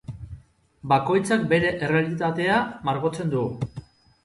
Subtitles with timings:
[0.93, 2.57] Bakoitzak bere errealitatea
[2.91, 3.47] margotzen du.